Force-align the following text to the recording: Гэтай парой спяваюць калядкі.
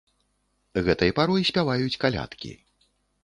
Гэтай 0.87 1.11
парой 1.19 1.45
спяваюць 1.51 1.99
калядкі. 2.05 2.51